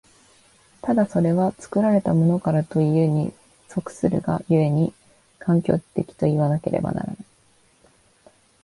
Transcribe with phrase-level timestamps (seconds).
[0.81, 3.31] ただそれは作られたものからというに
[3.69, 4.95] 即するが故に、
[5.37, 7.17] 環境的といわねばならない。